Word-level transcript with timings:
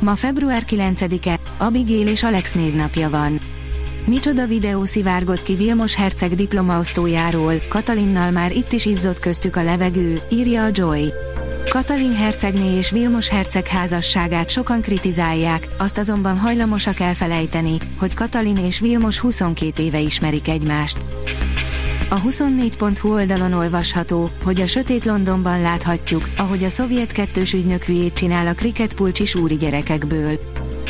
Ma 0.00 0.14
február 0.14 0.62
9-e, 0.68 1.40
Abigail 1.58 2.08
és 2.08 2.22
Alex 2.22 2.52
névnapja 2.52 3.10
van. 3.10 3.40
Micsoda 4.06 4.46
videó 4.46 4.84
szivárgott 4.84 5.42
ki 5.42 5.54
Vilmos 5.54 5.94
herceg 5.94 6.34
diplomaosztójáról, 6.34 7.54
Katalinnal 7.68 8.30
már 8.30 8.52
itt 8.52 8.72
is 8.72 8.86
izzott 8.86 9.18
köztük 9.18 9.56
a 9.56 9.62
levegő, 9.62 10.20
írja 10.30 10.64
a 10.64 10.68
Joy. 10.72 11.12
Katalin 11.68 12.14
hercegné 12.14 12.76
és 12.76 12.90
Vilmos 12.90 13.28
herceg 13.28 13.66
házasságát 13.66 14.50
sokan 14.50 14.80
kritizálják, 14.80 15.68
azt 15.78 15.98
azonban 15.98 16.38
hajlamosak 16.38 17.00
elfelejteni, 17.00 17.76
hogy 17.98 18.14
Katalin 18.14 18.56
és 18.56 18.80
Vilmos 18.80 19.18
22 19.18 19.82
éve 19.82 19.98
ismerik 19.98 20.48
egymást. 20.48 20.96
A 22.12 22.20
24.hu 22.20 23.12
oldalon 23.12 23.52
olvasható, 23.52 24.30
hogy 24.44 24.60
a 24.60 24.66
sötét 24.66 25.04
Londonban 25.04 25.60
láthatjuk, 25.60 26.30
ahogy 26.36 26.64
a 26.64 26.68
szovjet 26.68 27.12
kettős 27.12 27.52
ügynök 27.52 27.84
hülyét 27.84 28.12
csinál 28.12 28.46
a 28.46 28.52
kriketpulcsis 28.52 29.34
úri 29.34 29.56
gyerekekből. 29.56 30.38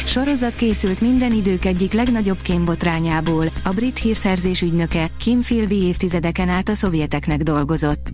Sorozat 0.07 0.55
készült 0.55 1.01
minden 1.01 1.33
idők 1.33 1.65
egyik 1.65 1.93
legnagyobb 1.93 2.43
kémbotrányából, 2.43 3.47
a 3.65 3.71
brit 3.71 3.99
hírszerzés 3.99 4.63
ügynöke, 4.63 5.11
Kim 5.19 5.41
Philby 5.41 5.77
évtizedeken 5.77 6.49
át 6.49 6.69
a 6.69 6.75
szovjeteknek 6.75 7.43
dolgozott. 7.43 8.09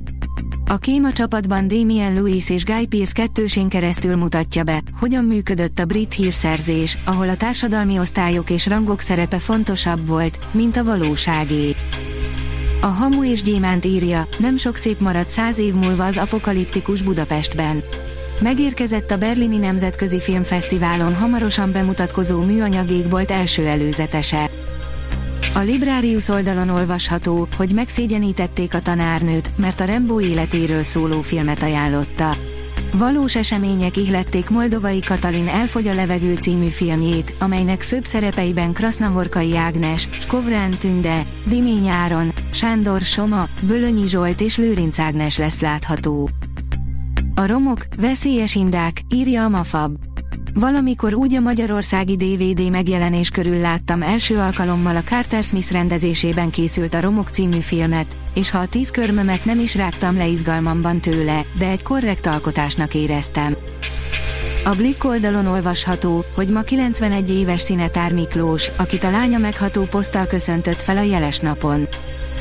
A 0.68 0.76
kéma 0.76 1.12
csapatban 1.12 1.68
Damien 1.68 2.14
Lewis 2.14 2.50
és 2.50 2.64
Guy 2.64 2.86
Pearce 2.86 3.12
kettősén 3.12 3.68
keresztül 3.68 4.16
mutatja 4.16 4.62
be, 4.62 4.82
hogyan 5.00 5.24
működött 5.24 5.78
a 5.78 5.84
brit 5.84 6.14
hírszerzés, 6.14 6.98
ahol 7.04 7.28
a 7.28 7.36
társadalmi 7.36 7.98
osztályok 7.98 8.50
és 8.50 8.66
rangok 8.66 9.00
szerepe 9.00 9.38
fontosabb 9.38 10.06
volt, 10.06 10.38
mint 10.52 10.76
a 10.76 10.84
valóságé. 10.84 11.74
A 12.86 12.88
Hamu 12.88 13.24
és 13.24 13.42
Gyémánt 13.42 13.84
írja, 13.84 14.28
nem 14.38 14.56
sok 14.56 14.76
szép 14.76 15.00
maradt 15.00 15.28
száz 15.28 15.58
év 15.58 15.74
múlva 15.74 16.04
az 16.04 16.16
apokaliptikus 16.16 17.02
Budapestben. 17.02 17.84
Megérkezett 18.40 19.10
a 19.10 19.16
Berlini 19.16 19.56
Nemzetközi 19.56 20.20
Filmfesztiválon 20.20 21.14
hamarosan 21.14 21.72
bemutatkozó 21.72 22.40
műanyag 22.40 22.90
égbolt 22.90 23.30
első 23.30 23.66
előzetese. 23.66 24.50
A 25.54 25.58
Librarius 25.58 26.28
oldalon 26.28 26.68
olvasható, 26.68 27.48
hogy 27.56 27.72
megszégyenítették 27.74 28.74
a 28.74 28.80
tanárnőt, 28.80 29.50
mert 29.56 29.80
a 29.80 29.84
Rembo 29.84 30.20
életéről 30.20 30.82
szóló 30.82 31.20
filmet 31.20 31.62
ajánlotta. 31.62 32.36
Valós 32.92 33.36
események 33.36 33.96
ihlették 33.96 34.50
Moldovai 34.50 35.00
Katalin 35.00 35.48
Elfogy 35.48 35.88
a 35.88 35.94
levegő 35.94 36.34
című 36.34 36.68
filmjét, 36.68 37.34
amelynek 37.38 37.82
főbb 37.82 38.04
szerepeiben 38.04 38.72
Krasznahorkai 38.72 39.56
Ágnes, 39.56 40.08
Skovrán 40.20 40.70
Tünde, 40.70 41.22
Dimény 41.46 41.88
Áron, 41.88 42.32
Sándor 42.66 43.00
Soma, 43.00 43.48
Bölönyi 43.60 44.08
Zsolt 44.08 44.40
és 44.40 44.56
Lőrinc 44.56 44.98
Ágnes 44.98 45.38
lesz 45.38 45.60
látható. 45.60 46.30
A 47.34 47.46
romok, 47.46 47.86
veszélyes 47.96 48.54
indák, 48.54 49.00
írja 49.14 49.44
a 49.44 49.48
Mafab. 49.48 49.96
Valamikor 50.54 51.14
úgy 51.14 51.34
a 51.34 51.40
magyarországi 51.40 52.16
DVD 52.16 52.70
megjelenés 52.70 53.28
körül 53.28 53.58
láttam 53.58 54.02
első 54.02 54.38
alkalommal 54.38 54.96
a 54.96 55.02
Carter 55.02 55.44
Smith 55.44 55.72
rendezésében 55.72 56.50
készült 56.50 56.94
a 56.94 57.00
Romok 57.00 57.28
című 57.28 57.58
filmet, 57.58 58.16
és 58.34 58.50
ha 58.50 58.58
a 58.58 58.66
tíz 58.66 58.90
körmömet 58.90 59.44
nem 59.44 59.58
is 59.58 59.74
rágtam 59.74 60.16
le 60.16 60.26
izgalmamban 60.26 61.00
tőle, 61.00 61.44
de 61.58 61.68
egy 61.68 61.82
korrekt 61.82 62.26
alkotásnak 62.26 62.94
éreztem. 62.94 63.56
A 64.64 64.74
Blick 64.74 65.04
oldalon 65.04 65.46
olvasható, 65.46 66.24
hogy 66.34 66.48
ma 66.48 66.62
91 66.62 67.30
éves 67.30 67.60
Szinetár 67.60 68.12
Miklós, 68.12 68.70
akit 68.76 69.04
a 69.04 69.10
lánya 69.10 69.38
megható 69.38 69.82
poszttal 69.82 70.26
köszöntött 70.26 70.82
fel 70.82 70.96
a 70.96 71.02
jeles 71.02 71.38
napon. 71.38 71.88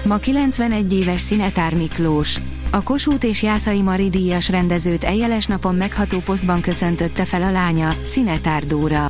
Ma 0.04 0.18
91 0.18 0.94
éves 0.94 1.22
Szinetár 1.22 1.76
Miklós. 1.76 2.42
A 2.72 2.84
Kossuth 2.84 3.26
és 3.26 3.44
Jászai 3.44 3.82
Mari 3.82 4.10
díjas 4.10 4.50
rendezőt 4.50 5.04
eljeles 5.04 5.46
napon 5.46 5.76
megható 5.76 6.20
posztban 6.20 6.62
köszöntötte 6.62 7.26
fel 7.26 7.44
a 7.44 7.52
lánya, 7.52 7.94
Szinetár 8.04 8.66
Dóra. 8.66 9.08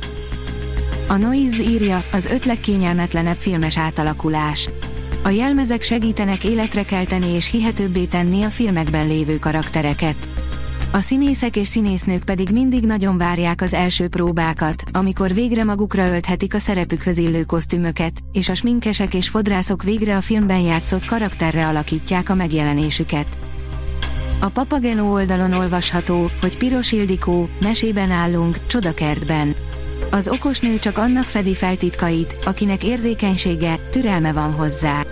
A 1.08 1.16
Noise 1.16 1.62
írja, 1.62 2.04
az 2.12 2.26
öt 2.26 2.44
legkényelmetlenebb 2.44 3.38
filmes 3.38 3.78
átalakulás. 3.78 4.70
A 5.22 5.28
jelmezek 5.28 5.82
segítenek 5.82 6.44
életre 6.44 6.84
kelteni 6.84 7.26
és 7.26 7.50
hihetőbbé 7.50 8.04
tenni 8.04 8.42
a 8.42 8.50
filmekben 8.50 9.06
lévő 9.06 9.38
karaktereket. 9.38 10.35
A 10.92 11.00
színészek 11.00 11.56
és 11.56 11.68
színésznők 11.68 12.24
pedig 12.24 12.50
mindig 12.50 12.84
nagyon 12.84 13.18
várják 13.18 13.60
az 13.60 13.74
első 13.74 14.08
próbákat, 14.08 14.82
amikor 14.92 15.34
végre 15.34 15.64
magukra 15.64 16.06
ölthetik 16.06 16.54
a 16.54 16.58
szerepükhöz 16.58 17.18
illő 17.18 17.44
kosztümöket, 17.44 18.12
és 18.32 18.48
a 18.48 18.54
sminkesek 18.54 19.14
és 19.14 19.28
fodrászok 19.28 19.82
végre 19.82 20.16
a 20.16 20.20
filmben 20.20 20.60
játszott 20.60 21.04
karakterre 21.04 21.66
alakítják 21.66 22.28
a 22.28 22.34
megjelenésüket. 22.34 23.38
A 24.40 24.48
Papageno 24.48 25.12
oldalon 25.12 25.52
olvasható, 25.52 26.30
hogy 26.40 26.58
Piros 26.58 26.92
Ildikó, 26.92 27.48
mesében 27.60 28.10
állunk, 28.10 28.66
csodakertben. 28.66 29.54
Az 30.10 30.28
okos 30.28 30.60
nő 30.60 30.78
csak 30.78 30.98
annak 30.98 31.24
fedi 31.24 31.54
fel 31.54 31.76
titkait, 31.76 32.38
akinek 32.44 32.84
érzékenysége, 32.84 33.78
türelme 33.90 34.32
van 34.32 34.52
hozzá. 34.52 35.02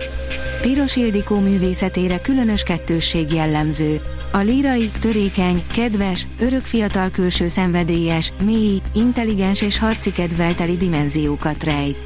Piros 0.60 0.96
Ildikó 0.96 1.38
művészetére 1.38 2.20
különös 2.20 2.62
kettősség 2.62 3.32
jellemző. 3.32 4.00
A 4.34 4.39
lírai, 4.39 4.91
törékeny, 5.00 5.67
kedves, 5.72 6.27
örök 6.39 6.65
fiatal 6.65 7.11
külső 7.11 7.49
szenvedélyes, 7.49 8.33
mély, 8.45 8.81
intelligens 8.95 9.62
és 9.62 9.78
harci 9.78 10.12
kedvelteli 10.12 10.77
dimenziókat 10.77 11.65
rejt. 11.65 11.97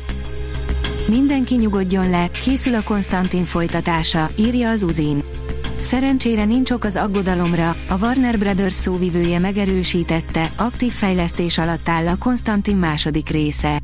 Mindenki 1.06 1.54
nyugodjon 1.54 2.10
le, 2.10 2.30
készül 2.30 2.74
a 2.74 2.82
Konstantin 2.82 3.44
folytatása, 3.44 4.30
írja 4.36 4.70
az 4.70 4.82
Uzin. 4.82 5.24
Szerencsére 5.80 6.44
nincs 6.44 6.70
ok 6.70 6.84
az 6.84 6.96
aggodalomra, 6.96 7.76
a 7.88 7.98
Warner 8.00 8.38
Brothers 8.38 8.74
szóvivője 8.74 9.38
megerősítette, 9.38 10.52
aktív 10.56 10.92
fejlesztés 10.92 11.58
alatt 11.58 11.88
áll 11.88 12.06
a 12.06 12.18
Konstantin 12.18 12.76
második 12.76 13.28
része. 13.28 13.78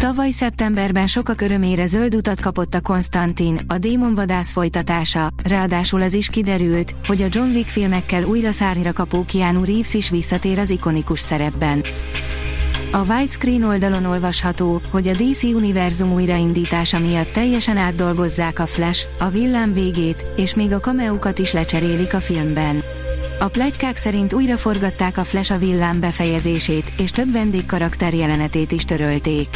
Tavaly 0.00 0.30
szeptemberben 0.30 1.06
sokak 1.06 1.40
örömére 1.40 1.86
zöld 1.86 2.14
utat 2.14 2.40
kapott 2.40 2.74
a 2.74 2.80
Konstantin, 2.80 3.60
a 3.66 3.78
Démonvadász 3.78 4.52
folytatása, 4.52 5.28
ráadásul 5.44 6.02
az 6.02 6.12
is 6.12 6.28
kiderült, 6.28 6.94
hogy 7.06 7.22
a 7.22 7.26
John 7.30 7.48
Wick 7.48 7.68
filmekkel 7.68 8.24
újra 8.24 8.52
szárnyra 8.52 8.92
kapó 8.92 9.24
Keanu 9.24 9.64
Reeves 9.64 9.94
is 9.94 10.10
visszatér 10.10 10.58
az 10.58 10.70
ikonikus 10.70 11.20
szerepben. 11.20 11.84
A 12.92 12.98
widescreen 12.98 13.62
oldalon 13.62 14.04
olvasható, 14.04 14.80
hogy 14.90 15.08
a 15.08 15.12
DC 15.12 15.42
univerzum 15.42 16.12
újraindítása 16.12 16.98
miatt 16.98 17.32
teljesen 17.32 17.76
átdolgozzák 17.76 18.58
a 18.58 18.66
Flash, 18.66 19.06
a 19.18 19.28
villám 19.28 19.72
végét, 19.72 20.26
és 20.36 20.54
még 20.54 20.72
a 20.72 20.80
kameókat 20.80 21.38
is 21.38 21.52
lecserélik 21.52 22.14
a 22.14 22.20
filmben. 22.20 22.82
A 23.38 23.48
plegykák 23.48 23.96
szerint 23.96 24.32
újra 24.32 24.56
forgatták 24.56 25.16
a 25.16 25.24
Flash 25.24 25.52
a 25.52 25.58
villám 25.58 26.00
befejezését, 26.00 26.92
és 26.98 27.10
több 27.10 27.32
vendégkarakter 27.32 28.14
jelenetét 28.14 28.72
is 28.72 28.84
törölték. 28.84 29.48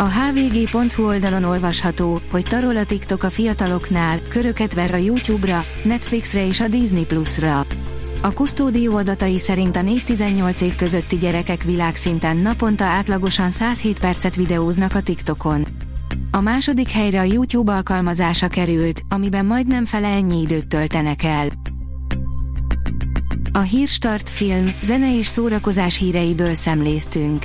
A 0.00 0.08
hvg.hu 0.08 1.06
oldalon 1.06 1.44
olvasható, 1.44 2.20
hogy 2.30 2.42
tarol 2.42 2.76
a 2.76 2.84
TikTok 2.84 3.22
a 3.22 3.30
fiataloknál, 3.30 4.20
köröket 4.28 4.74
ver 4.74 4.94
a 4.94 4.96
YouTube-ra, 4.96 5.64
Netflixre 5.84 6.46
és 6.46 6.60
a 6.60 6.68
Disney 6.68 7.04
Plus-ra. 7.04 7.66
A 8.20 8.32
kusztódió 8.32 8.96
adatai 8.96 9.38
szerint 9.38 9.76
a 9.76 9.80
4-18 9.80 10.60
év 10.60 10.74
közötti 10.74 11.16
gyerekek 11.16 11.62
világszinten 11.62 12.36
naponta 12.36 12.84
átlagosan 12.84 13.50
107 13.50 14.00
percet 14.00 14.36
videóznak 14.36 14.94
a 14.94 15.02
TikTokon. 15.02 15.66
A 16.30 16.40
második 16.40 16.90
helyre 16.90 17.20
a 17.20 17.24
YouTube 17.24 17.72
alkalmazása 17.72 18.48
került, 18.48 19.02
amiben 19.08 19.46
majdnem 19.46 19.84
fele 19.84 20.08
ennyi 20.08 20.40
időt 20.40 20.66
töltenek 20.66 21.24
el. 21.24 21.48
A 23.52 23.60
Hírstart 23.60 24.30
film, 24.30 24.70
zene 24.82 25.18
és 25.18 25.26
szórakozás 25.26 25.98
híreiből 25.98 26.54
szemléztünk. 26.54 27.44